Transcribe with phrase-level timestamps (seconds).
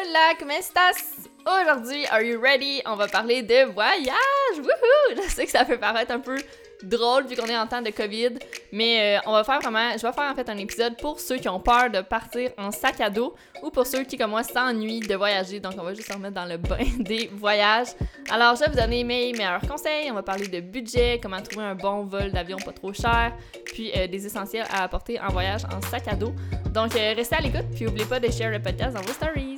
[0.00, 1.28] Hola, ¿cómo estás?
[1.44, 2.80] Aujourd'hui, are you ready?
[2.86, 4.56] On va parler de voyage!
[4.56, 5.16] Wouhou!
[5.16, 6.36] Je sais que ça peut paraître un peu
[6.82, 8.38] drôle vu qu'on est en temps de COVID,
[8.72, 11.36] mais euh, on va faire vraiment, je vais faire en fait un épisode pour ceux
[11.36, 14.42] qui ont peur de partir en sac à dos ou pour ceux qui comme moi
[14.42, 15.60] s'ennuient de voyager.
[15.60, 17.88] Donc on va juste se remettre dans le bain des voyages.
[18.30, 20.10] Alors je vais vous donner mes meilleurs conseils.
[20.10, 23.36] On va parler de budget, comment trouver un bon vol d'avion pas trop cher,
[23.66, 26.32] puis euh, des essentiels à apporter en voyage en sac à dos.
[26.70, 29.49] Donc euh, restez à l'écoute, puis n'oubliez pas de share le podcast dans vos stories.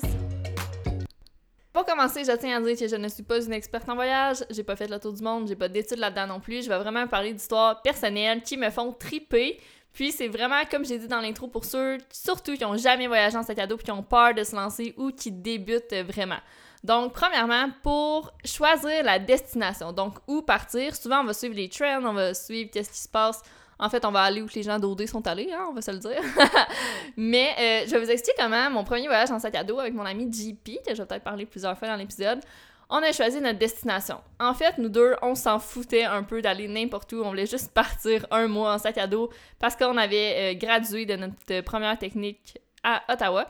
[1.73, 4.45] Pour commencer, je tiens à dire que je ne suis pas une experte en voyage,
[4.51, 6.63] j'ai pas fait le tour du monde, j'ai pas d'études là-dedans non plus.
[6.63, 9.59] Je vais vraiment parler d'histoires personnelles qui me font triper.
[9.95, 13.37] Puis c'est vraiment, comme j'ai dit dans l'intro, pour ceux surtout qui ont jamais voyagé
[13.37, 16.41] en sac à dos puis qui ont peur de se lancer ou qui débutent vraiment.
[16.85, 22.05] Donc, premièrement, pour choisir la destination, donc où partir, souvent on va suivre les trends,
[22.05, 23.41] on va suivre qu'est-ce qui se passe
[23.79, 25.91] en fait, on va aller où les gens d'OD sont allés, hein, on va se
[25.91, 26.23] le dire.
[27.17, 29.95] Mais euh, je vais vous expliquer comment mon premier voyage en sac à dos avec
[29.95, 32.41] mon ami JP, que je peut-être parler plusieurs fois dans l'épisode,
[32.89, 34.21] on a choisi notre destination.
[34.39, 37.23] En fait, nous deux, on s'en foutait un peu d'aller n'importe où.
[37.25, 41.07] On voulait juste partir un mois en sac à dos parce qu'on avait euh, gradué
[41.07, 43.49] de notre première technique à Ottawa.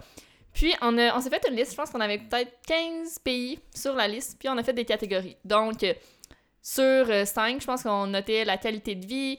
[0.52, 1.72] Puis, on, on s'est fait une liste.
[1.72, 4.36] Je pense qu'on avait peut-être 15 pays sur la liste.
[4.38, 5.36] Puis, on a fait des catégories.
[5.44, 5.84] Donc,
[6.62, 9.38] sur 5, euh, je pense qu'on notait la qualité de vie,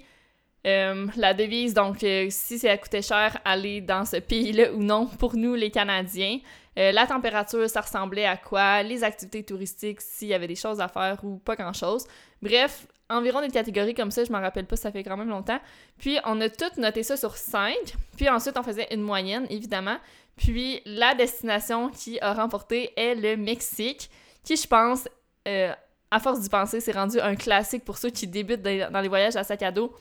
[0.65, 5.07] euh, la devise, donc, euh, si ça coûtait cher aller dans ce pays-là ou non,
[5.07, 6.39] pour nous, les Canadiens.
[6.79, 8.81] Euh, la température, ça ressemblait à quoi?
[8.81, 12.05] Les activités touristiques, s'il y avait des choses à faire ou pas grand-chose.
[12.41, 15.59] Bref, environ des catégories comme ça, je m'en rappelle pas, ça fait quand même longtemps.
[15.97, 17.75] Puis, on a toutes noté ça sur 5.
[18.15, 19.97] Puis ensuite, on faisait une moyenne, évidemment.
[20.37, 24.09] Puis, la destination qui a remporté est le Mexique,
[24.43, 25.07] qui, je pense,
[25.45, 29.35] à force d'y penser, c'est rendu un classique pour ceux qui débutent dans les voyages
[29.35, 29.93] à sac à dos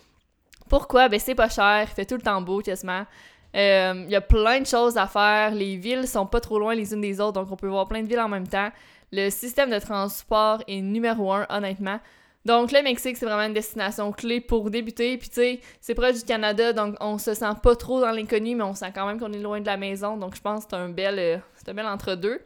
[0.72, 1.10] pourquoi?
[1.10, 3.04] Ben c'est pas cher, il fait tout le temps beau quasiment.
[3.52, 5.50] Il euh, y a plein de choses à faire.
[5.50, 8.00] Les villes sont pas trop loin les unes des autres, donc on peut voir plein
[8.00, 8.70] de villes en même temps.
[9.12, 12.00] Le système de transport est numéro un, honnêtement.
[12.46, 15.18] Donc, le Mexique, c'est vraiment une destination clé pour débuter.
[15.18, 18.56] Puis, tu sais, c'est proche du Canada, donc on se sent pas trop dans l'inconnu,
[18.56, 20.16] mais on sent quand même qu'on est loin de la maison.
[20.16, 22.40] Donc, je pense que c'est bel, euh, c'est un bel entre-deux.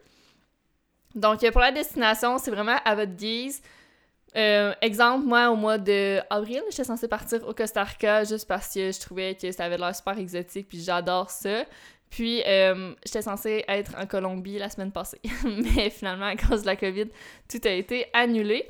[1.15, 3.61] Donc, pour la destination, c'est vraiment à votre guise.
[4.35, 8.91] Euh, exemple, moi, au mois d'avril, j'étais censée partir au Costa Rica juste parce que
[8.91, 11.63] je trouvais que ça avait l'air super exotique, puis j'adore ça.
[12.09, 15.19] Puis, euh, j'étais censée être en Colombie la semaine passée.
[15.75, 17.07] Mais finalement, à cause de la COVID,
[17.49, 18.67] tout a été annulé.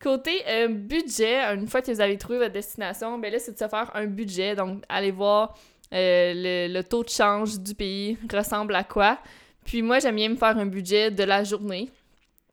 [0.00, 3.58] Côté euh, budget, une fois que vous avez trouvé votre destination, ben là, c'est de
[3.58, 4.56] se faire un budget.
[4.56, 5.56] Donc, allez voir
[5.92, 9.18] le, le, taux de change du pays ressemble à quoi.
[9.64, 11.90] Puis moi, j'aime bien me faire un budget de la journée.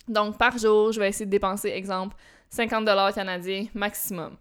[0.08, 2.16] Donc, par jour, je vais essayer de dépenser, exemple,
[2.50, 4.38] 50 dollars canadiens maximum.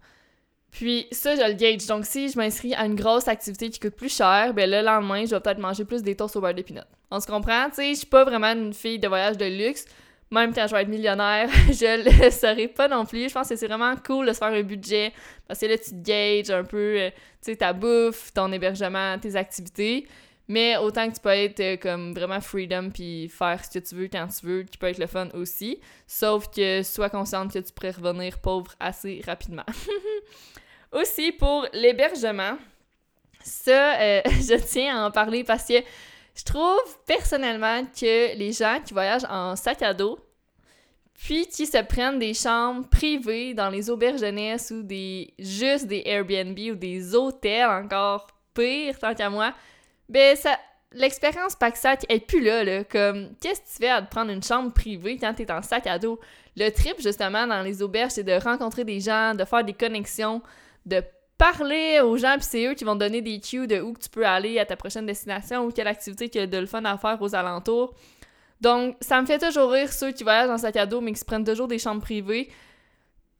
[0.71, 1.87] Puis ça, je le gauge.
[1.87, 5.25] Donc si je m'inscris à une grosse activité qui coûte plus cher, ben le lendemain,
[5.25, 6.81] je vais peut-être manger plus des toasts au beurre d'épinot.
[7.11, 7.69] On se comprend?
[7.69, 9.85] Tu sais, je suis pas vraiment une fille de voyage de luxe.
[10.31, 13.29] Même quand je vais être millionnaire, je le serai pas non plus.
[13.29, 15.11] Je pense que c'est vraiment cool de se faire un budget
[15.47, 19.17] parce que là, tu te gages un peu, euh, tu sais, ta bouffe, ton hébergement,
[19.17, 20.07] tes activités.
[20.49, 23.93] Mais autant que tu peux être euh, comme vraiment freedom puis faire ce que tu
[23.93, 25.79] veux quand tu veux, qui peut être le fun aussi.
[26.07, 29.65] Sauf que sois consciente que tu pourrais revenir pauvre assez rapidement.
[30.91, 32.57] aussi pour l'hébergement,
[33.41, 35.75] ça, euh, je tiens à en parler parce que
[36.35, 40.17] je trouve personnellement que les gens qui voyagent en sac à dos,
[41.13, 46.01] puis qui se prennent des chambres privées dans les auberges jeunesse ou des juste des
[46.05, 49.53] Airbnb ou des hôtels encore pire tant qu'à moi,
[50.09, 50.57] ben ça
[50.93, 52.83] l'expérience Paxat est plus là, là.
[52.83, 55.99] Comme, qu'est-ce que tu fais à prendre une chambre privée quand t'es en sac à
[55.99, 56.19] dos?
[56.57, 60.41] Le trip, justement, dans les auberges, c'est de rencontrer des gens, de faire des connexions,
[60.85, 61.03] de
[61.37, 64.25] parler aux gens, puis c'est eux qui vont donner des cues de où tu peux
[64.25, 66.97] aller à ta prochaine destination ou quelle activité qu'il y a de le fun à
[66.97, 67.93] faire aux alentours.
[68.59, 71.19] Donc, ça me fait toujours rire ceux qui voyagent en sac à dos, mais qui
[71.19, 72.49] se prennent toujours des chambres privées.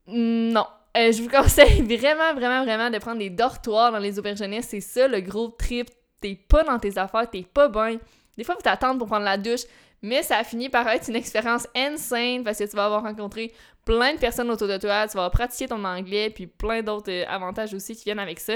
[0.08, 0.66] Non.
[0.96, 4.68] Euh, je vous conseille vraiment, vraiment, vraiment de prendre des dortoirs dans les auberges jeunesse.
[4.69, 5.90] C'est ça le gros trip
[6.22, 7.97] t'es pas dans tes affaires, t'es pas bien.
[8.38, 9.62] Des fois, faut t'attendre pour prendre la douche,
[10.02, 13.52] mais ça a fini par être une expérience insane parce que tu vas avoir rencontré
[13.85, 17.26] plein de personnes autour de toi, tu vas pratiquer ton anglais, puis plein d'autres euh,
[17.28, 18.53] avantages aussi qui viennent avec ça.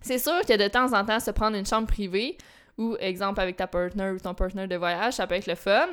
[0.00, 2.36] C'est sûr que de temps en temps, se prendre une chambre privée,
[2.76, 5.88] ou exemple avec ta partner ou ton partenaire de voyage, ça peut être le fun.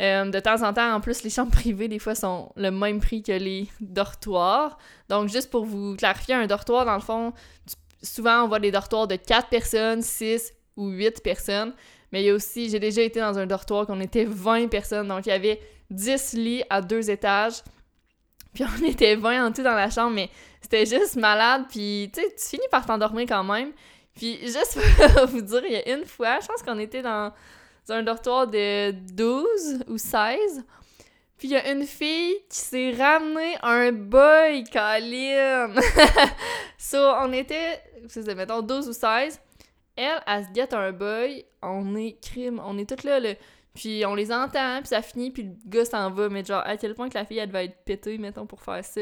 [0.00, 3.00] Euh, de temps en temps, en plus, les chambres privées, des fois, sont le même
[3.00, 4.78] prix que les dortoirs.
[5.08, 7.32] Donc, juste pour vous clarifier, un dortoir, dans le fond,
[7.68, 11.72] tu souvent, on voit des dortoirs de 4 personnes, 6 ou 8 personnes.
[12.12, 15.08] Mais il y a aussi, j'ai déjà été dans un dortoir qu'on était 20 personnes.
[15.08, 15.60] Donc, il y avait
[15.90, 17.62] 10 lits à deux étages.
[18.52, 20.28] Puis on était 20 en tout dans la chambre, mais
[20.60, 21.64] c'était juste malade.
[21.70, 23.72] Puis, tu sais, tu finis par t'endormir quand même.
[24.14, 24.78] Puis, juste
[25.14, 27.32] pour vous dire, il y a une fois, je pense qu'on était dans,
[27.88, 30.64] dans un dortoir de 12 ou 16.
[31.42, 35.74] Puis il y a une fille qui s'est ramenée un boy, Colin!
[36.78, 39.40] so, on était, c'est mettons 12 ou 16.
[39.96, 41.44] Elle, elle se guette un boy.
[41.60, 42.62] On est crime.
[42.64, 43.30] On est toutes là, là.
[43.74, 46.28] Puis on les entend, puis ça finit, puis le gars s'en va.
[46.28, 48.84] Mais genre, à quel point que la fille, elle devait être pétée, mettons, pour faire
[48.84, 49.00] ça?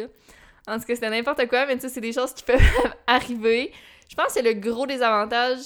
[0.67, 2.59] En tout cas, c'était n'importe quoi, mais tu sais, c'est des choses qui peuvent
[3.07, 3.71] arriver.
[4.09, 5.59] Je pense que c'est le gros désavantage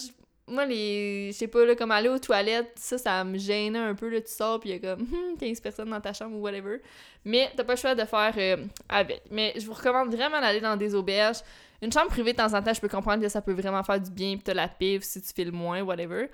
[0.46, 1.30] moi, les.
[1.32, 4.20] Je sais pas, là, comme aller aux toilettes, ça, ça me gênait un peu, là,
[4.20, 5.06] tu sors, pis il y a comme
[5.40, 6.80] 15 personnes dans ta chambre ou whatever.
[7.24, 9.22] Mais t'as pas le choix de faire euh, avec.
[9.30, 11.38] Mais je vous recommande vraiment d'aller dans des auberges.
[11.80, 14.00] Une chambre privée, de temps en temps, je peux comprendre que ça peut vraiment faire
[14.00, 16.28] du bien, pis t'as la pive si tu files moins, whatever.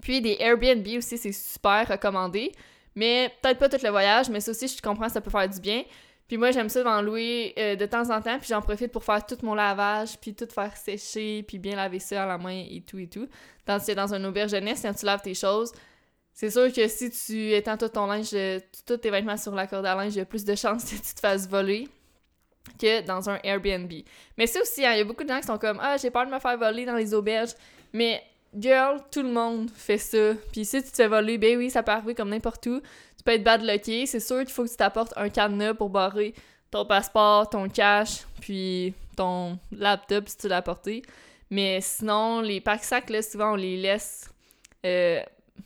[0.00, 2.52] Puis des Airbnb aussi, c'est super recommandé.
[2.94, 5.60] Mais peut-être pas tout le voyage, mais ça aussi, je comprends, ça peut faire du
[5.60, 5.82] bien.
[6.26, 9.04] Puis moi, j'aime ça d'en louer euh, de temps en temps, puis j'en profite pour
[9.04, 12.64] faire tout mon lavage, puis tout faire sécher, puis bien laver ça à la main
[12.70, 13.28] et tout et tout.
[13.66, 15.72] Tandis que dans un auberge jeunesse, quand tu laves tes choses,
[16.32, 18.34] c'est sûr que si tu étends tout ton linge,
[18.86, 20.96] tous tes vêtements sur la corde à linge, il y a plus de chances que
[20.96, 21.88] tu te fasses voler
[22.80, 23.92] que dans un Airbnb.
[24.38, 26.10] Mais c'est aussi, hein, il y a beaucoup de gens qui sont comme «Ah, j'ai
[26.10, 27.52] peur de me faire voler dans les auberges.»
[27.92, 28.22] Mais
[28.58, 30.34] girl, tout le monde fait ça.
[30.52, 32.80] Puis si tu te fais voler, ben oui, ça peut arriver comme n'importe où
[33.24, 34.06] peut être bad lucky.
[34.06, 36.34] C'est sûr qu'il faut que tu t'apportes un cadenas pour barrer
[36.70, 41.02] ton passeport, ton cash, puis ton laptop si tu l'as apporté.
[41.50, 44.30] Mais sinon, les packs sacs, là, souvent, on les laisse,
[44.84, 45.22] euh,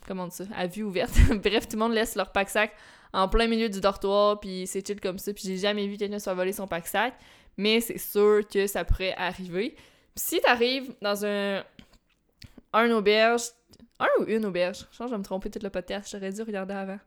[0.06, 1.12] comment à vue ouverte.
[1.42, 2.72] Bref, tout le monde laisse leur pack sac
[3.12, 5.32] en plein milieu du dortoir, puis c'est chill comme ça.
[5.32, 7.14] Puis j'ai jamais vu quelqu'un se faire voler son pack sac,
[7.56, 9.76] mais c'est sûr que ça pourrait arriver.
[10.14, 11.64] Puis si t'arrives dans un,
[12.74, 13.42] un auberge,
[13.98, 16.32] un ou une auberge, je pense que je vais me tromper tout le podcast, j'aurais
[16.32, 16.98] dû regarder avant.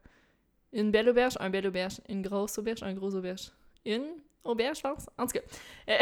[0.73, 1.99] Une belle auberge, un bel auberge.
[2.07, 3.51] Une grosse auberge, un gros auberge.
[3.85, 4.05] Une
[4.43, 5.05] auberge, je pense.
[5.17, 5.41] En tout cas.
[5.89, 5.97] Euh,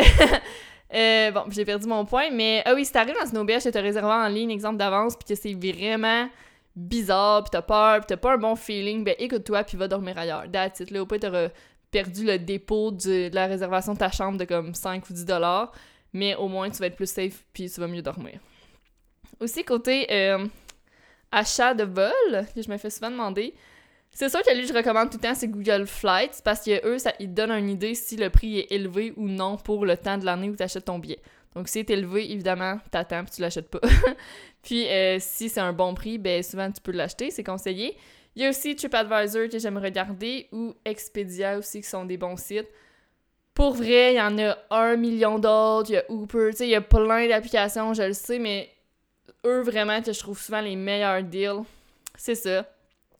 [0.93, 3.71] euh, bon, j'ai perdu mon point, mais ah oui, si t'arrives dans une auberge et
[3.71, 6.29] t'as réservé en ligne, exemple d'avance, puis que c'est vraiment
[6.75, 10.17] bizarre, puis t'as peur, puis t'as pas un bon feeling, ben écoute-toi, puis va dormir
[10.17, 10.45] ailleurs.
[10.51, 10.91] That's it.
[10.91, 11.49] Là, au pire, t'auras
[11.91, 15.71] perdu le dépôt de, la réservation de ta chambre de comme 5 ou 10 dollars,
[16.13, 18.39] mais au moins, tu vas être plus safe, puis tu vas mieux dormir.
[19.39, 20.45] Aussi, côté euh,
[21.31, 23.53] achat de vol, que je me fais souvent demander,
[24.11, 26.97] c'est sûr que lui, je recommande tout le temps, c'est Google Flights, parce que eux,
[26.97, 30.17] ça, ils donnent une idée si le prix est élevé ou non pour le temps
[30.17, 31.19] de l'année où tu achètes ton billet.
[31.55, 33.79] Donc, si c'est élevé, évidemment, t'attends puis tu l'achètes pas.
[34.61, 37.97] puis, euh, si c'est un bon prix, ben souvent, tu peux l'acheter, c'est conseillé.
[38.35, 42.37] Il y a aussi TripAdvisor que j'aime regarder, ou Expedia aussi, qui sont des bons
[42.37, 42.67] sites.
[43.53, 46.67] Pour vrai, il y en a un million d'autres, il y a Uber, tu sais,
[46.67, 48.69] il y a plein d'applications, je le sais, mais
[49.45, 51.63] eux, vraiment, que je trouve souvent les meilleurs deals,
[52.15, 52.65] c'est ça.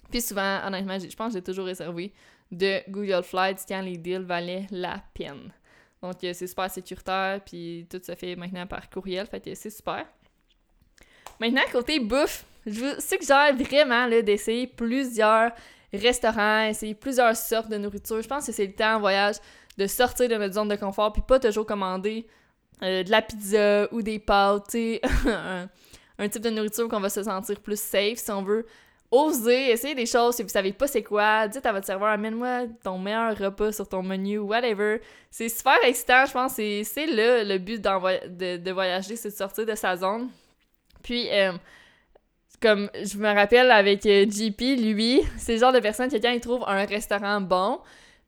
[0.09, 2.13] Puis souvent, honnêtement, je pense que j'ai toujours réservé
[2.51, 5.51] de Google Flights quand les deals valaient la peine.
[6.01, 9.69] Donc, euh, c'est super sécuritaire, puis tout se fait maintenant par courriel, fait que c'est
[9.69, 10.05] super.
[11.39, 15.51] Maintenant, côté bouffe, je vous suggère vraiment d'essayer plusieurs
[15.93, 18.21] restaurants, essayer plusieurs sortes de nourriture.
[18.21, 19.35] Je pense que c'est le temps en voyage
[19.77, 22.27] de sortir de notre zone de confort, puis pas toujours commander
[22.81, 24.75] euh, de la pizza ou des pâtes,
[25.25, 25.69] un,
[26.17, 28.65] un type de nourriture qu'on va se sentir plus safe si on veut
[29.11, 31.47] osez, essayez des choses si vous savez pas c'est quoi.
[31.47, 35.01] Dites à votre serveur, amène-moi ton meilleur repas sur ton menu, whatever.
[35.31, 36.53] C'est super excitant, je pense.
[36.53, 40.29] C'est le but de, de, voyager, c'est de sortir de sa zone.
[41.01, 41.53] Puis, euh,
[42.61, 46.31] comme je me rappelle avec euh, JP, lui, c'est le genre de personne que quand
[46.31, 47.79] il trouve un restaurant bon,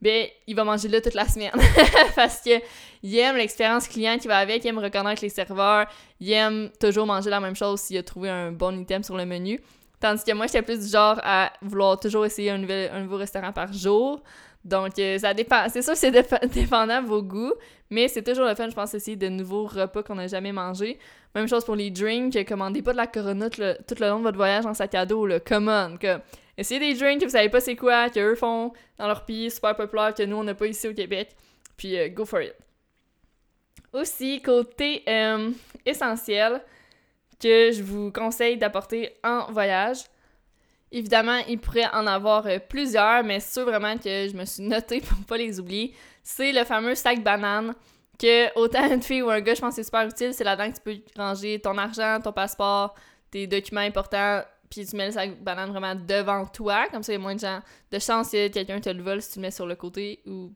[0.01, 1.51] ben, il va manger là toute la semaine.
[2.15, 2.59] Parce que
[3.03, 5.85] il aime l'expérience client qui va avec, il aime reconnaître les serveurs,
[6.19, 9.25] il aime toujours manger la même chose s'il a trouvé un bon item sur le
[9.25, 9.59] menu.
[10.01, 13.17] Tandis que moi, j'étais plus du genre à vouloir toujours essayer un, nouvel, un nouveau
[13.17, 14.21] restaurant par jour.
[14.65, 15.69] Donc, euh, ça dépend.
[15.69, 16.11] C'est sûr que c'est
[16.53, 17.53] dépendant de vos goûts,
[17.91, 20.97] mais c'est toujours le fun, je pense, d'essayer de nouveaux repas qu'on n'a jamais mangés.
[21.35, 22.35] Même chose pour les drinks.
[22.47, 23.75] Commandez pas de la Corona tout le,
[24.07, 25.39] long de votre voyage en sac à dos, là.
[25.39, 26.19] Come Que,
[26.57, 29.75] essayez des drinks que vous savez pas c'est quoi, qu'eux font dans leur pays super
[29.75, 31.29] populaire, que nous, on n'a pas ici au Québec.
[31.77, 32.55] Puis, euh, go for it.
[33.93, 35.51] Aussi, côté euh,
[35.85, 36.61] essentiel,
[37.41, 40.03] que je vous conseille d'apporter en voyage.
[40.91, 44.99] Évidemment, il pourrait en avoir euh, plusieurs, mais ceux vraiment que je me suis noté
[45.01, 45.93] pour pas les oublier,
[46.23, 47.73] c'est le fameux sac banane
[48.19, 50.33] que autant une fille ou un gars, je pense que c'est super utile.
[50.33, 52.93] C'est là-dedans que tu peux ranger ton argent, ton passeport,
[53.31, 56.87] tes documents importants, puis tu mets le sac banane vraiment devant toi.
[56.91, 59.21] Comme ça, il y a moins de gens de chance que quelqu'un te le vole
[59.21, 60.51] si tu le mets sur le côté ou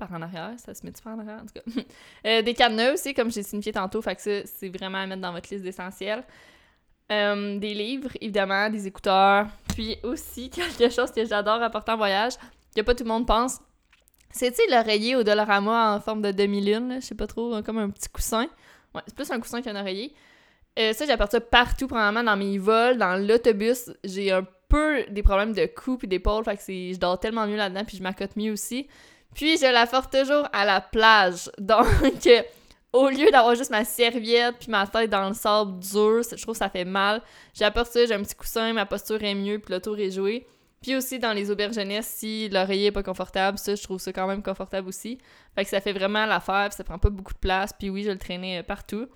[0.00, 1.82] par en arrière, ça se met par en arrière en tout cas.
[2.26, 5.22] Euh, des cadenas aussi, comme j'ai signifié tantôt, fait que ça, c'est vraiment à mettre
[5.22, 6.22] dans votre liste d'essentiels.
[7.10, 12.34] Euh, des livres, évidemment, des écouteurs, puis aussi quelque chose que j'adore apporter en voyage,
[12.76, 13.58] que pas tout le monde pense.
[14.30, 17.90] C'est, tu l'oreiller au Dollarama en forme de demi-lune, je sais pas trop, comme un
[17.90, 18.46] petit coussin.
[18.94, 20.14] Ouais, c'est plus un coussin qu'un oreiller.
[20.78, 23.90] Euh, ça, j'apporte ça partout, probablement dans mes vols, dans l'autobus.
[24.04, 27.56] J'ai un peu des problèmes de cou et d'épaule, fait que je dors tellement mieux
[27.56, 28.88] là-dedans, puis je m'accote mieux aussi.
[29.34, 31.50] Puis je la toujours à la plage.
[31.58, 31.86] Donc,
[32.92, 36.54] au lieu d'avoir juste ma serviette puis ma tête dans le sable dur, je trouve
[36.54, 37.22] que ça fait mal.
[37.54, 40.46] J'apporte ça, j'ai un petit coussin, ma posture est mieux, puis le tour est joué.
[40.82, 44.12] Puis aussi dans les auberges jeunesse, si l'oreiller est pas confortable, ça je trouve ça
[44.12, 45.18] quand même confortable aussi.
[45.54, 48.10] Fait que ça fait vraiment l'affaire, ça prend pas beaucoup de place, puis oui, je
[48.10, 49.06] le traînais euh, partout.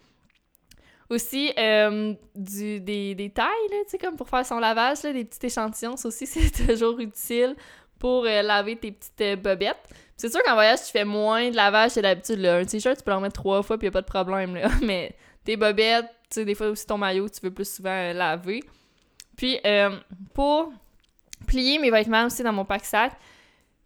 [1.11, 5.47] Aussi, euh, du, des, tailles, tu sais, comme pour faire son lavage, là, des petits
[5.47, 7.57] échantillons, ça aussi c'est toujours utile
[7.99, 9.89] pour euh, laver tes petites bobettes.
[10.17, 12.45] C'est sûr qu'en voyage, tu fais moins de lavage que d'habitude.
[12.45, 14.69] Un t-shirt, tu peux en mettre trois fois, puis y a pas de problème, là.
[14.83, 18.63] Mais tes bobettes, tu sais, des fois aussi ton maillot, tu veux plus souvent laver.
[19.37, 19.59] Puis,
[20.33, 20.73] pour
[21.47, 23.13] plier mes vêtements aussi dans mon pack-sac.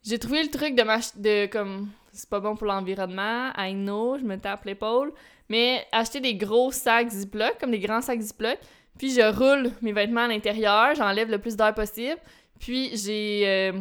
[0.02, 0.82] J'ai trouvé le truc de
[1.20, 5.12] de comme c'est pas bon pour l'environnement, I know, je me tape l'épaule,
[5.48, 8.58] mais acheter des gros sacs Ziploc, comme des grands sacs Ziploc,
[8.98, 12.18] puis je roule mes vêtements à l'intérieur, j'enlève le plus d'air possible,
[12.58, 13.72] puis j'ai euh,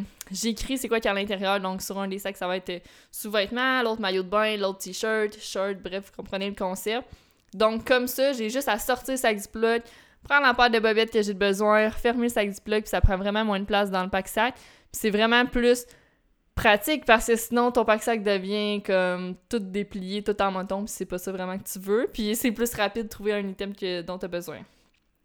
[0.44, 2.56] écrit c'est quoi qu'il y a à l'intérieur, donc sur un des sacs ça va
[2.56, 7.06] être sous-vêtements, l'autre maillot de bain, l'autre t-shirt, shirt, bref, vous comprenez le concept.
[7.54, 9.82] Donc comme ça, j'ai juste à sortir le sac Ziploc,
[10.22, 13.16] prendre la paire de bobettes que j'ai besoin, refermer le sac Ziploc, puis ça prend
[13.16, 14.54] vraiment moins de place dans le pack-sac.
[14.92, 15.86] c'est vraiment plus
[16.54, 21.06] pratique parce que sinon ton pack-sac devient comme tout déplié, tout en menton, puis c'est
[21.06, 22.08] pas ça vraiment que tu veux.
[22.12, 23.72] Puis c'est plus rapide de trouver un item
[24.04, 24.58] dont tu as besoin.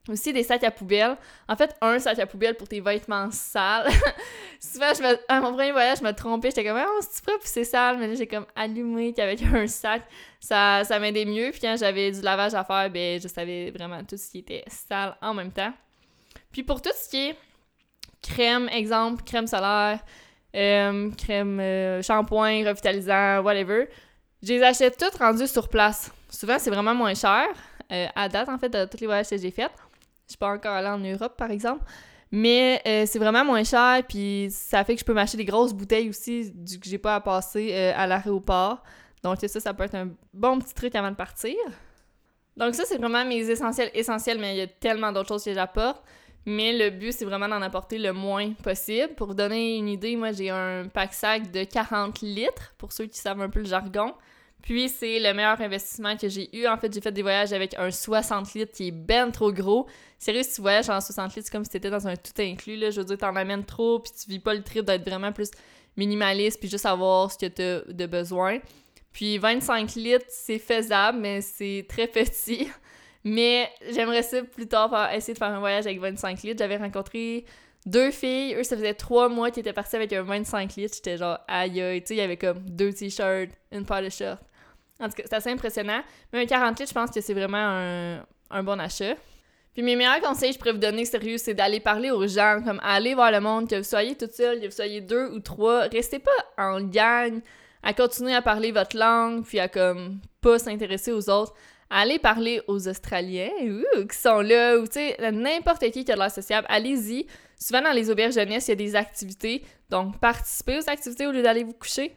[0.10, 1.16] Aussi des sacs à poubelle.
[1.48, 3.90] En fait, un sac à poubelle pour tes vêtements sales.
[4.60, 5.18] Souvent, je me...
[5.30, 6.50] à mon premier voyage, je me trompais.
[6.50, 7.98] J'étais comme, oh, c'est prêt pour c'est sale?
[7.98, 10.02] Mais là, j'ai comme allumé qu'avec un sac,
[10.42, 11.52] ça, ça m'aidait mieux.
[11.52, 14.66] Puis quand j'avais du lavage à faire, ben, je savais vraiment tout ce qui était
[14.68, 15.72] sale en même temps.
[16.52, 17.38] Puis pour tout ce qui est
[18.22, 20.00] crème, exemple, crème solaire,
[20.56, 23.88] euh, crème euh, shampoing, revitalisant, whatever,
[24.42, 26.12] je les achète toutes rendues sur place.
[26.30, 27.48] Souvent, c'est vraiment moins cher.
[27.92, 29.72] Euh, à date, en fait, de tous les voyages que j'ai faits.
[30.34, 31.84] Suis pas encore allée en Europe, par exemple.
[32.32, 35.74] Mais euh, c'est vraiment moins cher, puis ça fait que je peux m'acheter des grosses
[35.74, 38.82] bouteilles aussi, du que j'ai pas à passer euh, à l'aéroport.
[39.22, 41.56] Donc ça, ça peut être un bon petit truc avant de partir.
[42.58, 45.54] Donc ça, c'est vraiment mes essentiels essentiels, mais il y a tellement d'autres choses que
[45.54, 46.04] j'apporte.
[46.48, 49.14] Mais le but, c'est vraiment d'en apporter le moins possible.
[49.14, 53.42] Pour donner une idée, moi, j'ai un pack-sac de 40 litres, pour ceux qui savent
[53.42, 54.14] un peu le jargon.
[54.64, 56.68] Puis c'est le meilleur investissement que j'ai eu.
[56.68, 59.88] En fait, j'ai fait des voyages avec un 60 litres qui est ben trop gros.
[60.18, 62.78] Sérieux, si tu voyages en 60 litres, c'est comme si t'étais dans un tout inclus.
[62.78, 62.90] Là.
[62.90, 65.52] Je veux dire, t'en amènes trop, puis tu vis pas le trip d'être vraiment plus
[65.98, 68.60] minimaliste, puis juste savoir ce que t'as de besoin.
[69.12, 72.70] Puis 25 litres, c'est faisable, mais c'est très petit.
[73.26, 76.60] Mais j'aimerais ça plus tard essayer de faire un voyage avec 25 litres.
[76.60, 77.44] J'avais rencontré
[77.86, 80.96] deux filles, eux, ça faisait trois mois qu'ils étaient partis avec un 25 litres.
[80.96, 84.10] J'étais genre, aïe aïe, tu sais, il y avait comme deux t-shirts, une paire de
[84.10, 84.38] shorts.
[85.00, 86.02] En tout cas, c'est assez impressionnant.
[86.32, 89.16] Mais un 40 litres, je pense que c'est vraiment un, bon achat.
[89.74, 92.80] Puis mes meilleurs conseils, je pourrais vous donner, sérieux, c'est d'aller parler aux gens, comme
[92.84, 95.88] aller voir le monde, que vous soyez toute seule, que vous soyez deux ou trois.
[95.88, 97.42] Restez pas en gang
[97.82, 101.54] à continuer à parler votre langue, puis à comme pas s'intéresser aux autres.
[101.90, 103.52] Allez parler aux Australiens
[104.10, 107.28] qui sont là, ou tu sais, n'importe qui qui a de l'air sociable, allez-y.
[107.60, 111.32] Souvent dans les auberges jeunesse, il y a des activités, donc participez aux activités au
[111.32, 112.14] lieu d'aller vous coucher.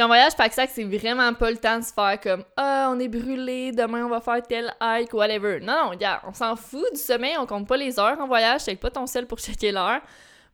[0.00, 2.98] Puis en voyage pack-sac, c'est vraiment pas le temps de se faire comme Ah, on
[2.98, 5.60] est brûlé, demain on va faire tel hike, whatever.
[5.60, 8.64] Non, non, regarde, on s'en fout du sommeil, on compte pas les heures en voyage,
[8.64, 10.00] check pas ton sel pour checker l'heure.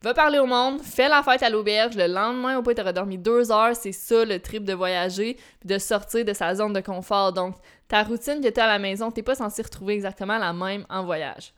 [0.02, 3.18] Va parler au monde, fais la fête à l'auberge, le lendemain au point t'auras dormi
[3.18, 6.80] deux heures, c'est ça le trip de voyager, puis de sortir de sa zone de
[6.80, 7.32] confort.
[7.32, 7.54] Donc,
[7.86, 11.04] ta routine que t'as à la maison, t'es pas censé retrouver exactement la même en
[11.04, 11.54] voyage.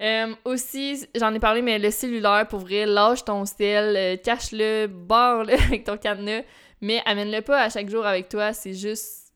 [0.00, 4.88] Euh, aussi, j'en ai parlé, mais le cellulaire, pour vrai, lâche ton style, euh, cache-le,
[4.88, 6.42] barre-le avec ton cadenas
[6.82, 9.32] mais amène-le pas à chaque jour avec toi, c'est juste.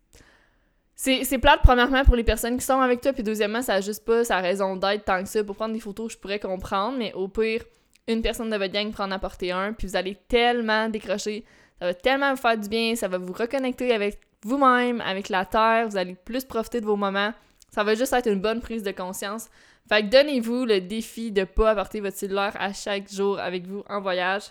[0.94, 4.04] C'est plate, premièrement, pour les personnes qui sont avec toi, puis deuxièmement, ça a juste
[4.04, 5.44] pas sa raison d'être tant que ça.
[5.44, 7.62] Pour prendre des photos, je pourrais comprendre, mais au pire,
[8.08, 11.44] une personne de votre gang prend en apporter un, puis vous allez tellement décrocher.
[11.78, 15.44] Ça va tellement vous faire du bien, ça va vous reconnecter avec vous-même, avec la
[15.44, 17.32] terre, vous allez plus profiter de vos moments.
[17.70, 19.48] Ça va juste être une bonne prise de conscience.
[19.88, 23.84] Fait que donnez-vous le défi de pas apporter votre cellulaire à chaque jour avec vous
[23.88, 24.44] en voyage.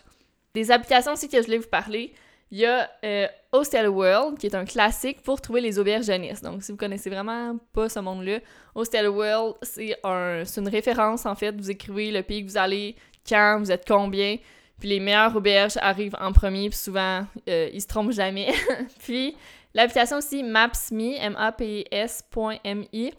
[0.53, 2.13] Des applications aussi que je voulais vous parler.
[2.51, 6.41] Il y a euh, Hostel World, qui est un classique pour trouver les auberges jeunesse.
[6.41, 8.39] Donc, si vous connaissez vraiment pas ce monde-là,
[8.75, 11.55] Hostel World, c'est un, une référence, en fait.
[11.55, 12.95] Vous écrivez le pays que vous allez,
[13.27, 14.37] quand, vous êtes combien,
[14.79, 18.53] puis les meilleures auberges arrivent en premier, puis souvent, euh, ils se trompent jamais.
[19.03, 19.35] puis,
[19.73, 23.13] l'application aussi Maps.me, M-A-P-S.mi.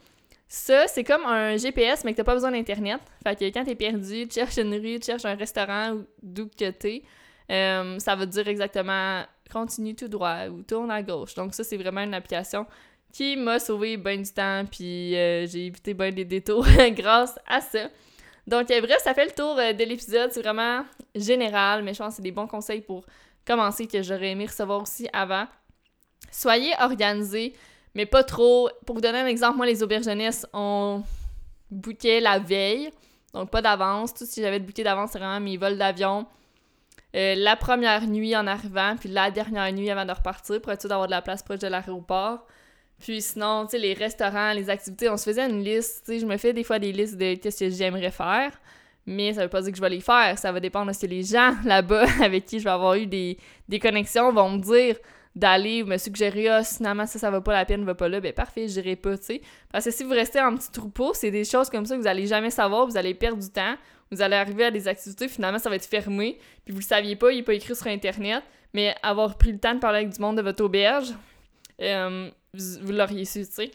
[0.48, 3.00] Ça, c'est comme un GPS, mais que t'as pas besoin d'Internet.
[3.24, 6.70] Fait que quand t'es perdu, tu cherches une rue, tu cherches un restaurant, d'où que
[6.70, 7.02] t'es,
[7.50, 11.34] euh, ça va dire exactement continue tout droit ou tourne à gauche.
[11.34, 12.66] Donc ça, c'est vraiment une application
[13.12, 17.60] qui m'a sauvé bien du temps, puis euh, j'ai évité bien des détours grâce à
[17.60, 17.88] ça.
[18.46, 20.30] Donc, euh, bref, ça fait le tour de l'épisode.
[20.32, 20.84] C'est vraiment
[21.14, 23.04] général, mais je pense que c'est des bons conseils pour
[23.44, 25.46] commencer que j'aurais aimé recevoir aussi avant.
[26.30, 27.54] Soyez organisés,
[27.94, 28.68] mais pas trop.
[28.84, 31.02] Pour vous donner un exemple, moi, les aubergennistes, on
[31.70, 32.90] bouquait la veille,
[33.32, 34.14] donc pas d'avance.
[34.14, 36.26] Tout si j'avais de bouquet d'avance, c'est vraiment mes vols d'avion.
[37.16, 40.80] Euh, la première nuit en arrivant, puis la dernière nuit avant de repartir pour être
[40.82, 42.46] sûr d'avoir de la place proche de l'aéroport.
[42.98, 46.04] Puis sinon, les restaurants, les activités, on se faisait une liste.
[46.06, 48.52] Tu je me fais des fois des listes de qu'est-ce que j'aimerais faire.
[49.06, 50.38] Mais ça veut pas dire que je vais les faire.
[50.38, 53.38] Ça va dépendre si les gens là-bas avec qui je vais avoir eu des,
[53.80, 54.96] connexions vont me dire
[55.34, 58.20] d'aller ou me suggérer ah finalement ça ça va pas la peine va pas là
[58.20, 59.38] ben parfait j'irai pas tu
[59.70, 62.06] parce que si vous restez en petit troupeau c'est des choses comme ça que vous
[62.06, 63.74] allez jamais savoir vous allez perdre du temps
[64.10, 67.16] vous allez arriver à des activités finalement ça va être fermé puis vous le saviez
[67.16, 70.10] pas il est pas écrit sur internet mais avoir pris le temps de parler avec
[70.10, 71.12] du monde de votre auberge
[71.80, 73.70] euh, vous, l'auriez su, tu sais.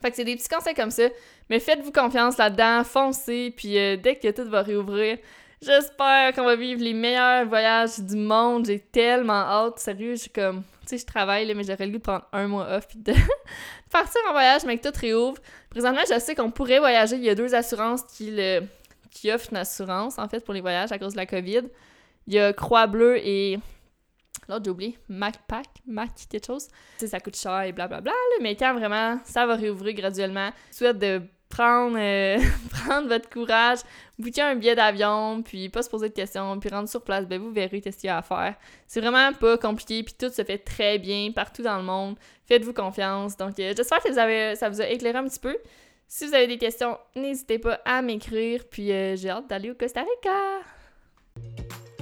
[0.00, 1.04] Fait que c'est des petits conseils comme ça.
[1.50, 5.18] Mais faites-vous confiance là-dedans, foncez, puis euh, dès que tout va réouvrir,
[5.62, 8.66] j'espère qu'on va vivre les meilleurs voyages du monde.
[8.66, 10.62] J'ai tellement hâte, sérieux, suis comme...
[10.82, 12.98] Tu sais, je travaille, là, mais j'aurais le goût de prendre un mois off, puis
[12.98, 13.14] de
[13.90, 15.38] partir en voyage, mais que tout réouvre.
[15.70, 17.16] Présentement, je sais qu'on pourrait voyager.
[17.16, 18.60] Il y a deux assurances qui, le...
[19.14, 21.62] qui offrent une assurance, en fait, pour les voyages à cause de la COVID.
[22.26, 23.58] Il y a Croix-Bleue et
[24.48, 24.98] L'autre, j'ai oublié.
[25.08, 26.66] MacPack, Mac quelque chose.
[26.66, 30.98] Tu sais, ça coûte cher et blablabla, mais quand vraiment ça va réouvrir graduellement, souhaite
[30.98, 32.38] de prendre, euh,
[32.70, 33.78] prendre votre courage,
[34.18, 37.40] bouquer un billet d'avion, puis pas se poser de questions, puis rendre sur place, ben
[37.40, 38.54] vous verrez qu'est-ce qu'il y a à faire.
[38.86, 42.16] C'est vraiment pas compliqué, puis tout se fait très bien partout dans le monde.
[42.46, 43.36] Faites-vous confiance.
[43.36, 45.56] Donc, euh, j'espère que ça vous a éclairé un petit peu.
[46.08, 49.74] Si vous avez des questions, n'hésitez pas à m'écrire, puis euh, j'ai hâte d'aller au
[49.74, 50.64] Costa Rica.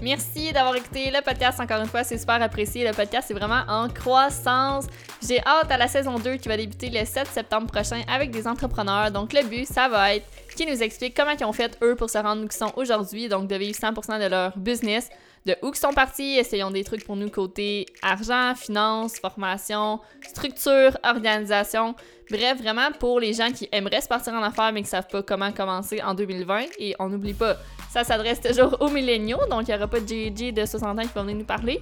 [0.03, 2.85] Merci d'avoir écouté le podcast encore une fois, c'est super apprécié.
[2.85, 4.87] Le podcast est vraiment en croissance.
[5.25, 8.49] J'ai hâte à la saison 2 qui va débuter le 7 septembre prochain avec des
[8.49, 9.13] entrepreneurs.
[9.13, 12.11] Donc le but, ça va être qu'ils nous expliquent comment ils ont fait eux pour
[12.11, 15.09] se rendre où ils sont aujourd'hui, donc de vivre 100% de leur business,
[15.47, 20.97] de où ils sont partis, essayons des trucs pour nous côté argent, finance, formation, structure,
[21.03, 21.95] organisation.
[22.31, 25.23] Bref, vraiment pour les gens qui aimeraient se partir en affaires mais qui savent pas
[25.23, 26.67] comment commencer en 2020.
[26.79, 27.57] Et on n'oublie pas,
[27.91, 31.03] ça s'adresse toujours aux milléniaux, donc il n'y aura pas de JJ de 60 ans
[31.03, 31.81] qui va venir nous parler.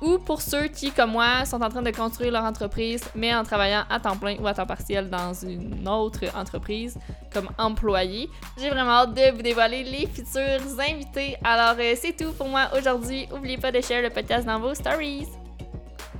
[0.00, 3.42] Ou pour ceux qui, comme moi, sont en train de construire leur entreprise, mais en
[3.42, 6.96] travaillant à temps plein ou à temps partiel dans une autre entreprise
[7.32, 8.30] comme employé.
[8.56, 11.36] J'ai vraiment hâte de vous dévoiler les futurs invités.
[11.42, 13.26] Alors, euh, c'est tout pour moi aujourd'hui.
[13.32, 15.26] N'oubliez pas de share le podcast dans vos stories.